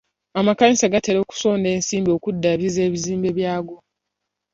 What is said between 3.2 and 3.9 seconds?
byago.